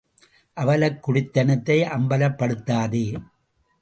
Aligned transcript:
அவலக் 0.57 1.03
குடித்தனத்தை 1.03 1.77
அம்பலப்படுத்தாதே. 1.81 3.05